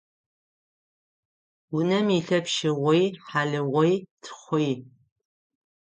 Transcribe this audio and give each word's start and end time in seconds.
Унэм 1.77 2.07
илъэп 2.17 2.45
щыгъуи, 2.55 3.03
хьалыгъуи, 3.25 3.93
тхъуи. 4.23 4.69